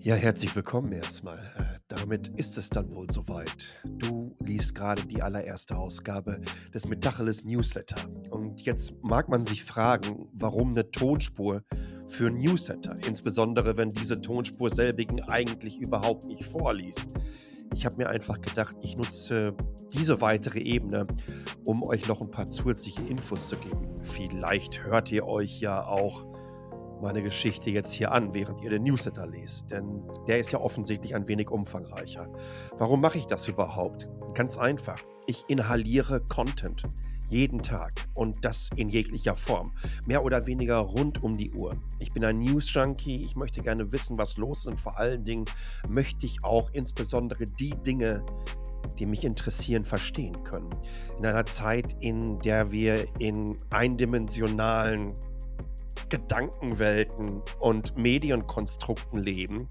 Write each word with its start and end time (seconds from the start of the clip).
Ja, 0.00 0.14
herzlich 0.14 0.54
willkommen 0.54 0.92
erstmal. 0.92 1.38
Äh, 1.38 1.80
damit 1.88 2.28
ist 2.36 2.56
es 2.56 2.70
dann 2.70 2.94
wohl 2.94 3.10
soweit. 3.10 3.68
Du 3.84 4.36
liest 4.40 4.76
gerade 4.76 5.04
die 5.04 5.22
allererste 5.22 5.76
Ausgabe 5.76 6.40
des 6.72 6.86
Metacheles 6.86 7.44
Newsletter. 7.44 7.96
Und 8.30 8.62
jetzt 8.62 8.92
mag 9.02 9.28
man 9.28 9.44
sich 9.44 9.64
fragen, 9.64 10.28
warum 10.32 10.70
eine 10.70 10.88
Tonspur 10.92 11.64
für 12.06 12.30
Newsletter, 12.30 12.94
insbesondere 13.06 13.76
wenn 13.76 13.90
diese 13.90 14.22
Tonspur 14.22 14.70
selbigen 14.70 15.20
eigentlich 15.24 15.80
überhaupt 15.80 16.26
nicht 16.26 16.44
vorliest. 16.44 17.08
Ich 17.74 17.84
habe 17.84 17.96
mir 17.96 18.08
einfach 18.08 18.40
gedacht, 18.40 18.76
ich 18.82 18.96
nutze 18.96 19.54
diese 19.92 20.20
weitere 20.20 20.60
Ebene, 20.60 21.08
um 21.64 21.82
euch 21.82 22.06
noch 22.06 22.20
ein 22.20 22.30
paar 22.30 22.46
zusätzliche 22.46 23.02
Infos 23.02 23.48
zu 23.48 23.56
geben. 23.56 24.00
Vielleicht 24.00 24.84
hört 24.84 25.10
ihr 25.10 25.26
euch 25.26 25.60
ja 25.60 25.84
auch 25.84 26.27
meine 27.00 27.22
Geschichte 27.22 27.70
jetzt 27.70 27.92
hier 27.92 28.12
an, 28.12 28.34
während 28.34 28.60
ihr 28.62 28.70
den 28.70 28.82
Newsletter 28.82 29.26
lest, 29.26 29.70
denn 29.70 30.02
der 30.26 30.38
ist 30.38 30.52
ja 30.52 30.60
offensichtlich 30.60 31.14
ein 31.14 31.28
wenig 31.28 31.50
umfangreicher. 31.50 32.28
Warum 32.76 33.00
mache 33.00 33.18
ich 33.18 33.26
das 33.26 33.48
überhaupt? 33.48 34.08
Ganz 34.34 34.58
einfach. 34.58 34.98
Ich 35.26 35.44
inhaliere 35.48 36.20
Content 36.20 36.82
jeden 37.28 37.62
Tag 37.62 37.92
und 38.14 38.44
das 38.44 38.70
in 38.76 38.88
jeglicher 38.88 39.36
Form. 39.36 39.72
Mehr 40.06 40.24
oder 40.24 40.46
weniger 40.46 40.78
rund 40.78 41.22
um 41.22 41.36
die 41.36 41.52
Uhr. 41.52 41.76
Ich 41.98 42.12
bin 42.12 42.24
ein 42.24 42.38
News-Junkie, 42.38 43.22
ich 43.22 43.36
möchte 43.36 43.60
gerne 43.60 43.92
wissen, 43.92 44.16
was 44.18 44.36
los 44.38 44.60
ist 44.60 44.66
und 44.66 44.80
vor 44.80 44.98
allen 44.98 45.24
Dingen 45.24 45.44
möchte 45.88 46.26
ich 46.26 46.42
auch 46.42 46.70
insbesondere 46.72 47.44
die 47.44 47.74
Dinge, 47.86 48.24
die 48.98 49.06
mich 49.06 49.24
interessieren, 49.24 49.84
verstehen 49.84 50.42
können. 50.44 50.70
In 51.18 51.26
einer 51.26 51.46
Zeit, 51.46 51.96
in 52.00 52.38
der 52.38 52.72
wir 52.72 53.06
in 53.18 53.56
eindimensionalen 53.70 55.14
Gedankenwelten 56.08 57.42
und 57.60 57.96
Medienkonstrukten 57.96 59.18
leben, 59.18 59.68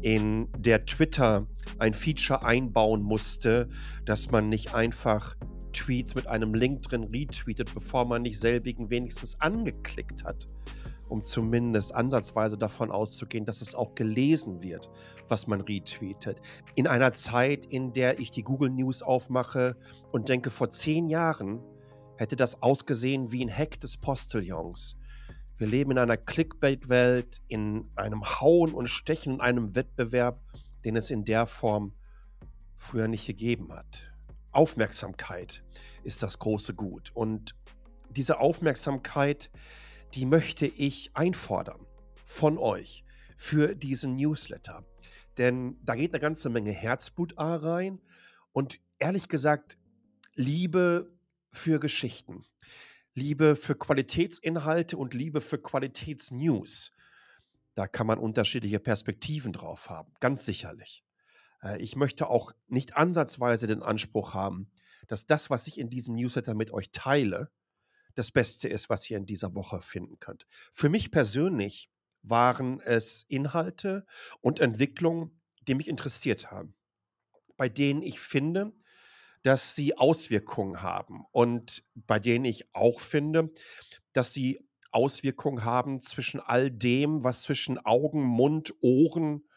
in 0.00 0.48
der 0.56 0.84
Twitter 0.86 1.46
ein 1.78 1.92
Feature 1.92 2.44
einbauen 2.44 3.02
musste, 3.02 3.68
dass 4.04 4.30
man 4.30 4.48
nicht 4.48 4.74
einfach 4.74 5.36
Tweets 5.72 6.14
mit 6.14 6.26
einem 6.26 6.54
Link 6.54 6.82
drin 6.82 7.04
retweetet, 7.04 7.72
bevor 7.74 8.06
man 8.06 8.22
nicht 8.22 8.40
selbigen 8.40 8.90
wenigstens 8.90 9.40
angeklickt 9.40 10.24
hat, 10.24 10.46
um 11.08 11.22
zumindest 11.22 11.94
ansatzweise 11.94 12.56
davon 12.56 12.90
auszugehen, 12.90 13.44
dass 13.44 13.60
es 13.60 13.74
auch 13.74 13.94
gelesen 13.94 14.62
wird, 14.62 14.88
was 15.28 15.46
man 15.46 15.60
retweetet. 15.60 16.40
In 16.74 16.86
einer 16.86 17.12
Zeit, 17.12 17.66
in 17.66 17.92
der 17.92 18.18
ich 18.18 18.30
die 18.30 18.42
Google 18.42 18.70
News 18.70 19.02
aufmache 19.02 19.76
und 20.10 20.28
denke, 20.28 20.50
vor 20.50 20.70
zehn 20.70 21.08
Jahren 21.08 21.60
hätte 22.16 22.36
das 22.36 22.62
ausgesehen 22.62 23.30
wie 23.30 23.44
ein 23.44 23.54
Hack 23.54 23.78
des 23.80 23.96
Postillons. 23.96 24.97
Wir 25.58 25.66
leben 25.66 25.90
in 25.90 25.98
einer 25.98 26.16
Clickbait-Welt, 26.16 27.42
in 27.48 27.90
einem 27.96 28.24
Hauen 28.40 28.72
und 28.72 28.86
Stechen, 28.86 29.34
in 29.34 29.40
einem 29.40 29.74
Wettbewerb, 29.74 30.40
den 30.84 30.94
es 30.94 31.10
in 31.10 31.24
der 31.24 31.48
Form 31.48 31.94
früher 32.76 33.08
nicht 33.08 33.26
gegeben 33.26 33.72
hat. 33.72 34.08
Aufmerksamkeit 34.52 35.64
ist 36.04 36.22
das 36.22 36.38
große 36.38 36.74
Gut. 36.74 37.10
Und 37.12 37.56
diese 38.10 38.38
Aufmerksamkeit, 38.38 39.50
die 40.14 40.26
möchte 40.26 40.64
ich 40.64 41.10
einfordern 41.14 41.84
von 42.24 42.56
euch 42.56 43.04
für 43.36 43.74
diesen 43.74 44.14
Newsletter. 44.14 44.84
Denn 45.38 45.76
da 45.82 45.96
geht 45.96 46.14
eine 46.14 46.20
ganze 46.20 46.50
Menge 46.50 46.70
Herzblut 46.70 47.34
rein 47.36 48.00
und 48.52 48.78
ehrlich 49.00 49.26
gesagt 49.28 49.76
Liebe 50.34 51.12
für 51.50 51.80
Geschichten. 51.80 52.44
Liebe 53.18 53.56
für 53.56 53.74
Qualitätsinhalte 53.74 54.96
und 54.96 55.12
Liebe 55.12 55.40
für 55.40 55.58
Qualitätsnews. 55.58 56.92
Da 57.74 57.86
kann 57.88 58.06
man 58.06 58.18
unterschiedliche 58.18 58.78
Perspektiven 58.78 59.52
drauf 59.52 59.90
haben, 59.90 60.12
ganz 60.20 60.44
sicherlich. 60.44 61.04
Äh, 61.62 61.82
ich 61.82 61.96
möchte 61.96 62.28
auch 62.28 62.52
nicht 62.68 62.96
ansatzweise 62.96 63.66
den 63.66 63.82
Anspruch 63.82 64.34
haben, 64.34 64.70
dass 65.08 65.26
das, 65.26 65.50
was 65.50 65.66
ich 65.66 65.78
in 65.78 65.90
diesem 65.90 66.14
Newsletter 66.14 66.54
mit 66.54 66.72
euch 66.72 66.90
teile, 66.92 67.50
das 68.14 68.30
Beste 68.30 68.68
ist, 68.68 68.88
was 68.88 69.08
ihr 69.10 69.16
in 69.16 69.26
dieser 69.26 69.54
Woche 69.54 69.80
finden 69.80 70.18
könnt. 70.18 70.46
Für 70.72 70.88
mich 70.88 71.10
persönlich 71.10 71.90
waren 72.22 72.80
es 72.80 73.24
Inhalte 73.28 74.06
und 74.40 74.60
Entwicklungen, 74.60 75.40
die 75.66 75.74
mich 75.74 75.88
interessiert 75.88 76.50
haben, 76.50 76.74
bei 77.56 77.68
denen 77.68 78.02
ich 78.02 78.20
finde, 78.20 78.72
dass 79.42 79.74
sie 79.74 79.96
Auswirkungen 79.96 80.82
haben 80.82 81.24
und 81.32 81.84
bei 81.94 82.18
denen 82.18 82.44
ich 82.44 82.74
auch 82.74 83.00
finde, 83.00 83.50
dass 84.12 84.32
sie 84.32 84.60
Auswirkungen 84.90 85.64
haben 85.64 86.00
zwischen 86.00 86.40
all 86.40 86.70
dem, 86.70 87.24
was 87.24 87.42
zwischen 87.42 87.78
Augen, 87.78 88.22
Mund, 88.22 88.74
Ohren 88.80 89.48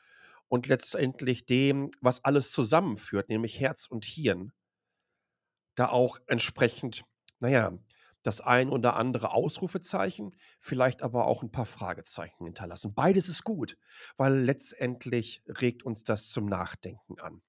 und 0.47 0.67
letztendlich 0.67 1.45
dem, 1.45 1.89
was 2.01 2.23
alles 2.25 2.51
zusammenführt, 2.51 3.29
nämlich 3.29 3.59
Herz 3.59 3.87
und 3.87 4.05
Hirn, 4.05 4.51
da 5.75 5.87
auch 5.89 6.19
entsprechend, 6.27 7.03
naja, 7.39 7.71
das 8.23 8.41
ein 8.41 8.69
oder 8.69 8.95
andere 8.97 9.31
Ausrufezeichen, 9.33 10.35
vielleicht 10.59 11.01
aber 11.01 11.25
auch 11.25 11.41
ein 11.41 11.51
paar 11.51 11.65
Fragezeichen 11.65 12.45
hinterlassen. 12.45 12.93
Beides 12.93 13.29
ist 13.29 13.43
gut, 13.43 13.77
weil 14.15 14.37
letztendlich 14.41 15.41
regt 15.47 15.83
uns 15.83 16.03
das 16.03 16.29
zum 16.29 16.45
Nachdenken 16.45 17.19
an. 17.19 17.41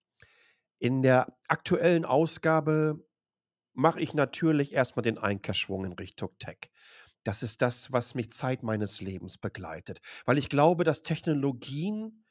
In 0.82 1.00
der 1.00 1.38
aktuellen 1.46 2.04
Ausgabe 2.04 3.06
mache 3.72 4.00
ich 4.00 4.14
natürlich 4.14 4.72
erstmal 4.72 5.04
den 5.04 5.16
Einkehrschwung 5.16 5.84
in 5.84 5.92
Richtung 5.92 6.36
Tech. 6.40 6.72
Das 7.22 7.44
ist 7.44 7.62
das, 7.62 7.92
was 7.92 8.16
mich 8.16 8.32
Zeit 8.32 8.64
meines 8.64 9.00
Lebens 9.00 9.38
begleitet, 9.38 10.00
weil 10.24 10.38
ich 10.38 10.48
glaube, 10.48 10.82
dass 10.82 11.02
Technologien 11.02 12.24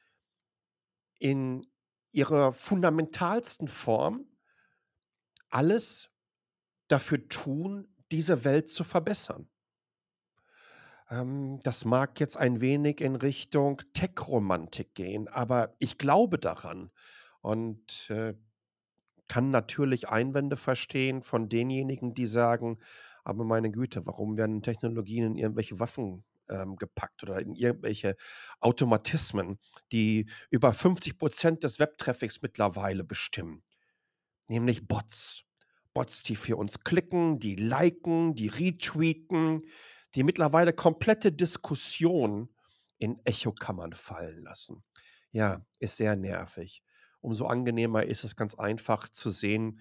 in 1.17 1.65
ihrer 2.11 2.51
fundamentalsten 2.51 3.69
Form 3.69 4.25
alles 5.49 6.09
dafür 6.89 7.29
tun, 7.29 7.95
diese 8.11 8.43
Welt 8.43 8.69
zu 8.69 8.83
verbessern. 8.83 9.49
Ähm, 11.09 11.61
das 11.63 11.85
mag 11.85 12.19
jetzt 12.19 12.35
ein 12.35 12.59
wenig 12.59 12.99
in 12.99 13.15
Richtung 13.15 13.81
Tech-Romantik 13.93 14.93
gehen, 14.93 15.29
aber 15.29 15.73
ich 15.79 15.97
glaube 15.97 16.37
daran 16.37 16.91
und 17.41 18.09
äh, 18.09 18.33
kann 19.27 19.49
natürlich 19.49 20.09
Einwände 20.09 20.57
verstehen 20.57 21.21
von 21.21 21.49
denjenigen, 21.49 22.13
die 22.13 22.25
sagen, 22.25 22.79
aber 23.23 23.43
meine 23.45 23.71
Güte, 23.71 24.05
warum 24.05 24.37
werden 24.37 24.61
Technologien 24.61 25.25
in 25.25 25.37
irgendwelche 25.37 25.79
Waffen 25.79 26.25
ähm, 26.49 26.75
gepackt 26.75 27.23
oder 27.23 27.39
in 27.39 27.55
irgendwelche 27.55 28.17
Automatismen, 28.59 29.57
die 29.91 30.29
über 30.49 30.73
50 30.73 31.17
Prozent 31.17 31.63
des 31.63 31.79
Webtraffics 31.79 32.41
mittlerweile 32.41 33.03
bestimmen, 33.03 33.63
nämlich 34.49 34.87
Bots. 34.87 35.43
Bots, 35.93 36.23
die 36.23 36.37
für 36.37 36.55
uns 36.57 36.85
klicken, 36.85 37.39
die 37.39 37.55
liken, 37.55 38.33
die 38.35 38.47
retweeten, 38.47 39.61
die 40.15 40.23
mittlerweile 40.23 40.73
komplette 40.73 41.33
Diskussion 41.33 42.49
in 42.97 43.19
Echokammern 43.25 43.93
fallen 43.93 44.41
lassen. 44.43 44.83
Ja, 45.31 45.65
ist 45.79 45.97
sehr 45.97 46.15
nervig 46.15 46.81
umso 47.21 47.47
angenehmer 47.47 48.03
ist 48.03 48.23
es 48.23 48.35
ganz 48.35 48.55
einfach 48.55 49.09
zu 49.09 49.29
sehen, 49.29 49.79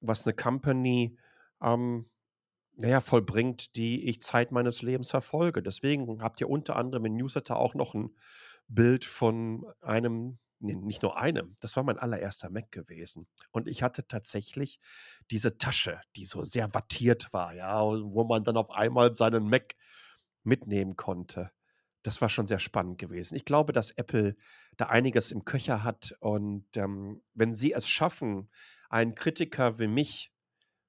was 0.00 0.26
eine 0.26 0.34
Company 0.34 1.16
ähm, 1.62 2.06
naja, 2.76 3.00
vollbringt, 3.00 3.74
die 3.74 4.08
ich 4.08 4.22
Zeit 4.22 4.52
meines 4.52 4.82
Lebens 4.82 5.10
verfolge. 5.10 5.62
Deswegen 5.62 6.22
habt 6.22 6.40
ihr 6.40 6.48
unter 6.48 6.76
anderem 6.76 7.06
im 7.06 7.16
Newsletter 7.16 7.56
auch 7.56 7.74
noch 7.74 7.94
ein 7.94 8.16
Bild 8.68 9.04
von 9.04 9.66
einem, 9.80 10.38
nee, 10.60 10.76
nicht 10.76 11.02
nur 11.02 11.18
einem, 11.18 11.56
das 11.60 11.74
war 11.76 11.82
mein 11.82 11.98
allererster 11.98 12.50
Mac 12.50 12.70
gewesen. 12.70 13.26
Und 13.50 13.66
ich 13.66 13.82
hatte 13.82 14.06
tatsächlich 14.06 14.78
diese 15.30 15.58
Tasche, 15.58 16.00
die 16.14 16.24
so 16.24 16.44
sehr 16.44 16.72
wattiert 16.72 17.32
war, 17.32 17.52
ja, 17.52 17.82
wo 17.82 18.24
man 18.24 18.44
dann 18.44 18.56
auf 18.56 18.70
einmal 18.70 19.12
seinen 19.12 19.48
Mac 19.48 19.74
mitnehmen 20.44 20.94
konnte 20.96 21.50
das 22.02 22.20
war 22.20 22.28
schon 22.28 22.46
sehr 22.46 22.58
spannend 22.58 22.98
gewesen. 22.98 23.34
Ich 23.34 23.44
glaube, 23.44 23.72
dass 23.72 23.90
Apple 23.90 24.36
da 24.78 24.86
einiges 24.86 25.32
im 25.32 25.44
Köcher 25.44 25.84
hat 25.84 26.16
und 26.20 26.64
ähm, 26.76 27.20
wenn 27.34 27.54
sie 27.54 27.72
es 27.72 27.86
schaffen, 27.86 28.48
einen 28.88 29.14
Kritiker 29.14 29.78
wie 29.78 29.88
mich, 29.88 30.32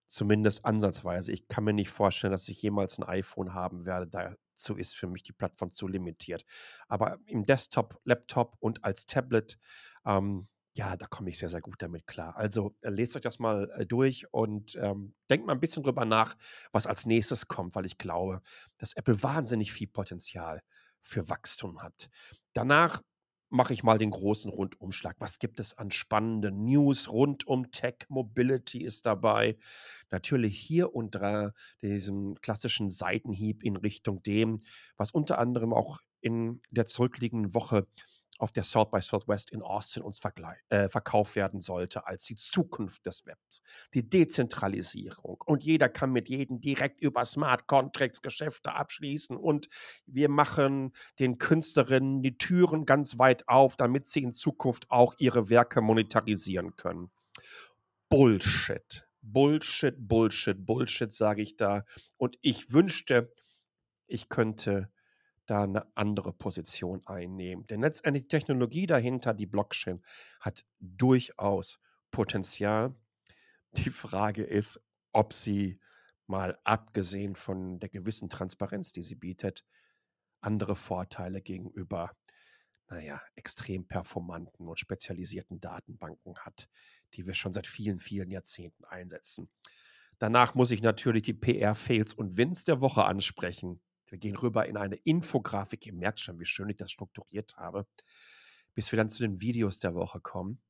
zumindest 0.08 0.64
ansatzweise, 0.64 1.32
ich 1.32 1.48
kann 1.48 1.64
mir 1.64 1.74
nicht 1.74 1.90
vorstellen, 1.90 2.32
dass 2.32 2.48
ich 2.48 2.62
jemals 2.62 2.98
ein 2.98 3.04
iPhone 3.04 3.54
haben 3.54 3.86
werde, 3.86 4.08
dazu 4.08 4.76
ist 4.76 4.96
für 4.96 5.08
mich 5.08 5.24
die 5.24 5.34
Plattform 5.34 5.72
zu 5.72 5.88
limitiert. 5.88 6.46
Aber 6.88 7.18
im 7.26 7.46
Desktop, 7.46 8.00
Laptop 8.06 8.56
und 8.60 8.84
als 8.84 9.06
Tablet, 9.06 9.58
ähm, 10.06 10.48
ja, 10.74 10.96
da 10.96 11.08
komme 11.08 11.32
ich 11.32 11.40
sehr, 11.40 11.50
sehr 11.50 11.62
gut 11.62 11.82
damit 11.82 12.06
klar. 12.06 12.38
Also 12.38 12.76
äh, 12.82 12.90
lest 12.90 13.16
euch 13.16 13.24
das 13.24 13.40
mal 13.40 13.72
äh, 13.76 13.86
durch 13.86 14.32
und 14.32 14.76
ähm, 14.76 15.16
denkt 15.30 15.48
mal 15.48 15.54
ein 15.54 15.60
bisschen 15.60 15.84
drüber 15.84 16.06
nach, 16.06 16.38
was 16.72 16.86
als 16.86 17.06
nächstes 17.06 17.48
kommt, 17.48 17.76
weil 17.76 17.86
ich 17.86 17.98
glaube, 17.98 18.42
dass 18.78 18.94
Apple 18.94 19.22
wahnsinnig 19.24 19.74
viel 19.74 19.88
Potenzial 19.88 20.62
für 21.02 21.28
Wachstum 21.28 21.82
hat. 21.82 22.10
Danach 22.54 23.02
mache 23.50 23.74
ich 23.74 23.84
mal 23.84 23.98
den 23.98 24.12
großen 24.12 24.52
Rundumschlag. 24.52 25.16
Was 25.20 25.40
gibt 25.40 25.60
es 25.60 25.78
an 25.78 25.92
spannenden 25.92 26.66
News 26.66 27.12
rund 27.12 27.48
um 27.48 27.72
Tech? 27.72 28.06
Mobility 28.08 28.84
ist 28.84 29.06
dabei. 29.06 29.58
Natürlich 30.12 30.58
hier 30.58 30.94
und 30.94 31.16
da 31.16 31.52
diesen 31.82 32.36
klassischen 32.42 32.90
Seitenhieb 32.90 33.64
in 33.64 33.76
Richtung 33.76 34.24
dem, 34.24 34.62
was 34.98 35.12
unter 35.12 35.40
anderem 35.40 35.74
auch 35.74 36.00
in 36.22 36.60
der 36.70 36.86
zurückliegenden 36.86 37.54
Woche 37.54 37.88
auf 38.40 38.52
der 38.52 38.64
South 38.64 38.90
by 38.90 39.02
Southwest 39.02 39.52
in 39.52 39.62
Austin 39.62 40.02
uns 40.02 40.20
äh, 40.70 40.90
verkauft 40.90 41.36
werden 41.36 41.62
sollte 41.62 42.08
als 42.08 42.26
die 42.26 42.36
Zukunft 42.36 43.06
des 43.06 43.26
Webs. 43.26 43.62
Die 43.94 44.10
Dezentralisierung. 44.10 45.42
Und 45.46 45.64
jeder 45.64 45.90
kann 45.90 46.12
mit 46.12 46.30
jedem 46.30 46.62
direkt 46.62 47.02
über 47.02 47.26
Smart 47.26 47.68
Contracts 47.68 48.22
Geschäfte 48.22 48.74
abschließen. 48.74 49.36
Und 49.36 49.68
wir 50.06 50.30
machen 50.30 50.94
den 51.20 51.38
Künstlerinnen 51.38 52.22
die 52.24 52.38
Türen 52.38 52.86
ganz 52.86 53.20
weit 53.20 53.48
auf, 53.48 53.76
damit 53.76 54.10
sie 54.10 54.24
in 54.24 54.34
Zukunft 54.34 54.90
auch 54.90 55.14
ihre 55.20 55.50
Werke 55.50 55.82
monetarisieren 55.82 56.76
können. 56.76 57.12
Bullshit. 58.08 59.06
Bullshit, 59.22 59.96
Bullshit, 59.98 60.66
Bullshit, 60.66 61.14
sage 61.14 61.42
ich 61.42 61.58
da. 61.58 61.84
Und 62.18 62.38
ich 62.42 62.72
wünschte, 62.72 63.34
ich 64.08 64.30
könnte 64.30 64.90
da 65.50 65.64
eine 65.64 65.86
andere 65.96 66.34
Position 66.34 67.06
einnehmen. 67.06 67.66
Denn 67.68 67.82
letztendlich 67.82 68.24
die 68.24 68.38
Technologie 68.38 68.88
dahinter, 68.88 69.34
die 69.34 69.46
Blockchain, 69.46 70.02
hat 70.40 70.66
durchaus 70.80 71.80
Potenzial. 72.12 72.96
Die 73.74 73.90
Frage 73.90 74.44
ist, 74.44 74.80
ob 75.12 75.34
sie 75.34 75.80
mal 76.28 76.60
abgesehen 76.64 77.36
von 77.36 77.80
der 77.80 77.90
gewissen 77.90 78.30
Transparenz, 78.30 78.92
die 78.92 79.02
sie 79.02 79.16
bietet, 79.16 79.66
andere 80.42 80.76
Vorteile 80.76 81.42
gegenüber, 81.42 82.16
naja, 82.88 83.22
extrem 83.36 83.88
performanten 83.88 84.68
und 84.68 84.80
spezialisierten 84.80 85.60
Datenbanken 85.60 86.38
hat, 86.40 86.70
die 87.14 87.26
wir 87.28 87.34
schon 87.34 87.54
seit 87.54 87.68
vielen, 87.68 88.00
vielen 88.00 88.32
Jahrzehnten 88.32 88.86
einsetzen. 88.86 89.50
Danach 90.18 90.54
muss 90.54 90.72
ich 90.72 90.82
natürlich 90.82 91.24
die 91.24 91.34
PR-Fails 91.34 92.14
und 92.14 92.38
Wins 92.38 92.64
der 92.64 92.82
Woche 92.82 93.06
ansprechen. 93.06 93.82
Wir 94.10 94.18
gehen 94.20 94.36
rüber 94.36 94.66
in 94.66 94.78
eine 94.78 94.96
Infografik. 94.96 95.86
Ihr 95.86 95.94
merkt 95.94 96.20
schon, 96.20 96.40
wie 96.40 96.46
schön 96.46 96.70
ich 96.70 96.78
das 96.78 96.92
strukturiert 96.92 97.58
habe, 97.58 97.86
bis 98.76 98.92
wir 98.92 98.98
dann 98.98 99.10
zu 99.10 99.24
den 99.24 99.42
Videos 99.42 99.80
der 99.80 99.96
Woche 99.96 100.20
kommen. 100.20 100.62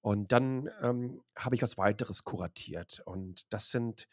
Und 0.00 0.32
dann 0.32 0.70
ähm, 0.80 1.22
habe 1.36 1.54
ich 1.54 1.62
was 1.62 1.76
weiteres 1.76 2.24
kuratiert. 2.24 3.02
Und 3.04 3.52
das 3.52 3.70
sind 3.70 4.08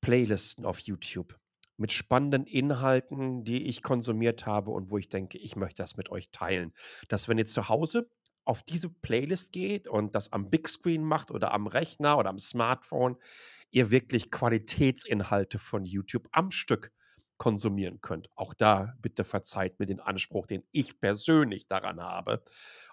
Playlisten 0.00 0.64
auf 0.64 0.78
YouTube 0.78 1.38
mit 1.76 1.92
spannenden 1.92 2.44
Inhalten, 2.44 3.44
die 3.44 3.66
ich 3.66 3.82
konsumiert 3.82 4.46
habe 4.46 4.70
und 4.70 4.90
wo 4.90 4.98
ich 4.98 5.08
denke, 5.08 5.38
ich 5.38 5.56
möchte 5.56 5.82
das 5.82 5.96
mit 5.96 6.10
euch 6.10 6.30
teilen. 6.30 6.72
Dass 7.08 7.28
wenn 7.28 7.38
ihr 7.38 7.46
zu 7.46 7.68
Hause 7.68 8.10
auf 8.44 8.62
diese 8.62 8.88
Playlist 8.88 9.52
geht 9.52 9.86
und 9.86 10.14
das 10.14 10.32
am 10.32 10.50
Big 10.50 10.68
Screen 10.68 11.04
macht 11.04 11.30
oder 11.30 11.52
am 11.52 11.66
Rechner 11.66 12.18
oder 12.18 12.30
am 12.30 12.38
Smartphone, 12.38 13.16
ihr 13.70 13.90
wirklich 13.90 14.30
Qualitätsinhalte 14.30 15.58
von 15.58 15.84
YouTube 15.84 16.28
am 16.32 16.50
Stück 16.50 16.90
konsumieren 17.38 18.00
könnt. 18.00 18.28
Auch 18.34 18.52
da 18.52 18.94
bitte 19.00 19.24
verzeiht 19.24 19.78
mir 19.78 19.86
den 19.86 20.00
Anspruch, 20.00 20.46
den 20.46 20.64
ich 20.72 21.00
persönlich 21.00 21.66
daran 21.68 22.00
habe. 22.00 22.42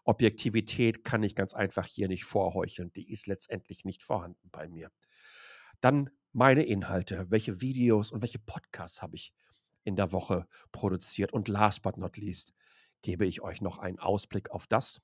Objektivität 0.04 1.04
kann 1.04 1.24
ich 1.24 1.36
ganz 1.36 1.54
einfach 1.54 1.86
hier 1.86 2.08
nicht 2.08 2.24
vorheucheln. 2.24 2.94
Die 2.94 3.12
ist 3.12 3.28
letztendlich 3.28 3.86
nicht 3.86 4.04
vorhanden 4.04 4.50
bei 4.52 4.68
mir. 4.68 4.92
Dann 5.82 6.10
meine 6.32 6.64
Inhalte. 6.64 7.26
Welche 7.30 7.62
Videos 7.62 8.12
und 8.12 8.22
welche 8.22 8.40
Podcasts 8.40 9.02
habe 9.02 9.16
ich 9.16 9.34
in 9.84 9.96
der 9.96 10.12
Woche 10.12 10.48
produziert? 10.72 11.34
Und 11.34 11.48
last 11.48 11.82
but 11.82 11.98
not 11.98 12.18
least 12.18 12.54
gebe 13.02 13.26
ich 13.26 13.42
euch 13.42 13.62
noch 13.62 13.78
einen 13.78 14.00
Ausblick 14.00 14.52
auf 14.52 14.68
das, 14.68 15.02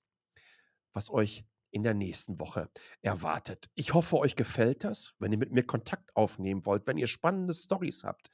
was 0.94 1.10
euch 1.10 1.46
in 1.72 1.84
der 1.84 1.94
nächsten 1.94 2.40
Woche 2.40 2.70
erwartet. 3.02 3.70
Ich 3.76 3.94
hoffe, 3.94 4.18
euch 4.18 4.36
gefällt 4.36 4.84
das. 4.84 5.14
Wenn 5.20 5.32
ihr 5.32 5.38
mit 5.38 5.52
mir 5.52 5.64
Kontakt 5.64 6.16
aufnehmen 6.16 6.66
wollt, 6.66 6.86
wenn 6.86 6.98
ihr 6.98 7.08
spannende 7.08 7.54
Stories 7.54 8.04
habt, 8.04 8.30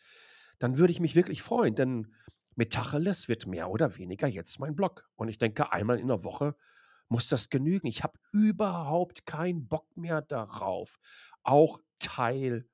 dann 0.59 0.77
würde 0.77 0.92
ich 0.92 1.00
mich 1.00 1.15
wirklich 1.15 1.42
freuen, 1.42 1.75
denn 1.75 2.13
Metacheles 2.56 3.27
wird 3.27 3.45
mehr 3.45 3.69
oder 3.69 3.98
weniger 3.98 4.27
jetzt 4.27 4.59
mein 4.59 4.75
Blog. 4.75 5.07
Und 5.15 5.30
ich 5.30 5.38
denke, 5.38 5.71
einmal 5.71 6.00
in 6.00 6.07
der 6.07 6.24
Woche 6.24 6.56
muss 7.07 7.30
das 7.30 7.50
genügen. 7.50 7.88
Ich 7.88 8.04
habe 8.04 8.19
überhaupt 8.31 9.25
keinen 9.25 9.68
Bock 9.68 9.95
mehr 9.95 10.21
darauf, 10.21 10.98
auch 11.44 11.80
Teil 12.00 12.68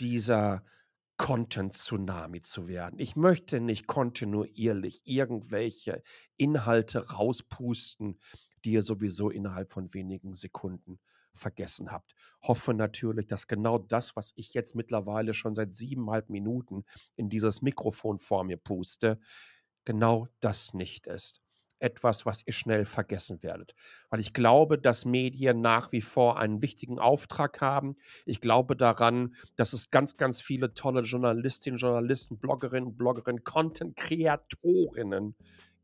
dieser 0.00 0.64
Content-Tsunami 1.18 2.40
zu 2.40 2.66
werden. 2.66 2.98
Ich 2.98 3.14
möchte 3.14 3.60
nicht 3.60 3.86
kontinuierlich 3.86 5.02
irgendwelche 5.04 6.02
Inhalte 6.38 7.10
rauspusten, 7.10 8.18
die 8.64 8.72
ihr 8.72 8.82
sowieso 8.82 9.28
innerhalb 9.28 9.70
von 9.70 9.92
wenigen 9.92 10.34
Sekunden 10.34 10.98
vergessen 11.34 11.90
habt. 11.90 12.14
Hoffe 12.42 12.74
natürlich, 12.74 13.26
dass 13.26 13.46
genau 13.46 13.78
das, 13.78 14.16
was 14.16 14.32
ich 14.36 14.54
jetzt 14.54 14.74
mittlerweile 14.74 15.34
schon 15.34 15.54
seit 15.54 15.74
siebeneinhalb 15.74 16.30
Minuten 16.30 16.84
in 17.16 17.28
dieses 17.28 17.62
Mikrofon 17.62 18.18
vor 18.18 18.44
mir 18.44 18.56
puste, 18.56 19.18
genau 19.84 20.28
das 20.40 20.74
nicht 20.74 21.06
ist. 21.06 21.40
Etwas, 21.78 22.26
was 22.26 22.46
ihr 22.46 22.52
schnell 22.52 22.84
vergessen 22.84 23.42
werdet. 23.42 23.74
Weil 24.10 24.20
ich 24.20 24.34
glaube, 24.34 24.78
dass 24.78 25.06
Medien 25.06 25.62
nach 25.62 25.92
wie 25.92 26.02
vor 26.02 26.38
einen 26.38 26.60
wichtigen 26.60 26.98
Auftrag 26.98 27.62
haben. 27.62 27.96
Ich 28.26 28.42
glaube 28.42 28.76
daran, 28.76 29.34
dass 29.56 29.72
es 29.72 29.90
ganz, 29.90 30.18
ganz 30.18 30.42
viele 30.42 30.74
tolle 30.74 31.00
Journalistinnen, 31.00 31.78
Journalisten, 31.78 32.38
Bloggerinnen, 32.38 32.98
Bloggerinnen, 32.98 33.44
Content-Kreatorinnen 33.44 35.36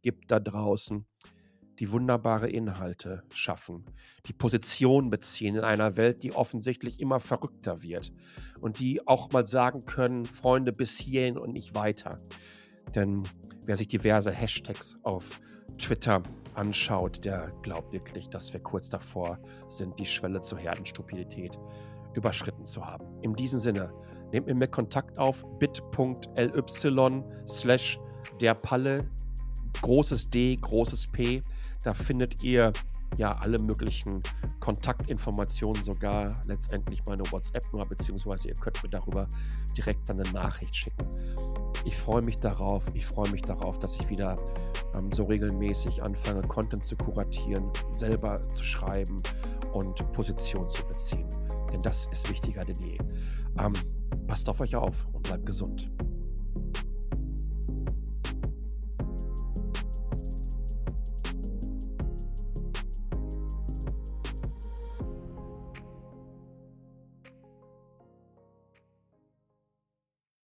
gibt 0.03 0.31
da 0.31 0.39
draußen, 0.39 1.07
die 1.79 1.93
wunderbare 1.93 2.49
Inhalte 2.49 3.23
schaffen, 3.33 3.85
die 4.27 4.33
Position 4.33 5.11
beziehen 5.11 5.57
in 5.57 5.65
einer 5.65 5.97
Welt, 5.97 6.23
die 6.23 6.33
offensichtlich 6.33 7.01
immer 7.01 7.21
verrückter 7.21 7.83
wird 7.83 8.13
und 8.61 8.81
die 8.81 9.07
auch 9.07 9.33
mal 9.33 9.47
sagen 9.47 9.87
können, 9.87 10.25
Freunde, 10.25 10.73
bis 10.73 10.99
hierhin 10.99 11.39
und 11.39 11.53
nicht 11.53 11.75
weiter. 11.75 12.19
Denn 12.95 13.23
wer 13.65 13.77
sich 13.77 13.89
diverse 13.89 14.31
Hashtags 14.31 14.99
auf 15.03 15.41
Twitter 15.79 16.23
anschaut, 16.55 17.25
der 17.25 17.53
glaubt 17.63 17.93
wirklich, 17.93 18.29
dass 18.29 18.53
wir 18.53 18.61
kurz 18.61 18.89
davor 18.89 19.39
sind, 19.69 19.99
die 19.99 20.07
Schwelle 20.07 20.41
zur 20.41 20.59
Herdenstupidität 20.59 21.59
überschritten 22.15 22.65
zu 22.65 22.87
haben. 22.87 23.07
In 23.23 23.35
diesem 23.35 23.61
Sinne, 23.61 23.93
nehmt 24.33 24.47
mir 24.47 24.69
Kontakt 24.69 25.19
auf 25.19 25.45
bit.ly 25.59 27.23
slash 27.47 27.99
der 28.41 28.55
Palle, 28.55 29.09
großes 29.83 30.31
D, 30.31 30.57
großes 30.57 31.13
P. 31.13 31.43
Da 31.87 31.95
findet 31.95 32.43
ihr 32.43 32.73
ja 33.17 33.37
alle 33.37 33.61
möglichen 33.61 34.21
Kontaktinformationen, 34.59 35.85
sogar 35.85 36.43
letztendlich 36.45 37.05
meine 37.07 37.23
WhatsApp-Nummer, 37.31 37.87
beziehungsweise 37.87 38.49
ihr 38.49 38.55
könnt 38.55 38.83
mir 38.83 38.89
darüber 38.89 39.29
direkt 39.77 40.11
eine 40.11 40.25
Nachricht 40.33 40.75
schicken. 40.75 41.07
Ich 41.85 41.97
freue 41.97 42.23
mich 42.23 42.39
darauf, 42.39 42.93
ich 42.93 43.07
freue 43.07 43.31
mich 43.31 43.43
darauf, 43.43 43.79
dass 43.79 43.95
ich 44.01 44.09
wieder 44.09 44.35
ähm, 44.97 45.13
so 45.13 45.27
regelmäßig 45.27 46.03
anfange, 46.03 46.43
Content 46.43 46.83
zu 46.83 46.97
kuratieren, 46.97 47.71
selber 47.93 48.43
zu 48.49 48.65
schreiben 48.65 49.23
und 49.73 50.11
Position 50.11 50.69
zu 50.69 50.85
beziehen. 50.89 51.29
Denn 51.73 51.83
das 51.83 52.07
ist 52.07 52.29
wichtiger 52.29 52.65
denn 52.65 52.83
je. 52.85 52.99
Ähm, 53.61 53.75
passt 54.27 54.49
auf 54.49 54.59
euch 54.59 54.75
auf 54.75 55.07
und 55.13 55.23
bleibt 55.23 55.47
gesund. 55.47 55.89